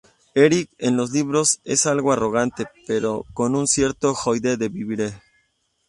Eric 0.33 0.71
en 0.79 0.97
los 0.97 1.11
libros 1.11 1.59
es 1.63 1.85
algo 1.85 2.11
arrogante, 2.11 2.65
pero 2.87 3.27
con 3.35 3.55
un 3.55 3.67
cierto 3.67 4.15
"joie 4.15 4.39
de 4.57 4.67
vivre". 4.67 5.13